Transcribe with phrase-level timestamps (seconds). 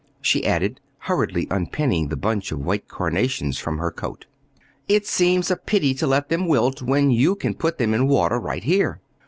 [0.19, 4.25] she added, hurriedly unpinning the bunch of white carnations from her coat.
[4.87, 8.39] "It seems a pity to let them wilt, when you can put them in water
[8.39, 8.99] right here."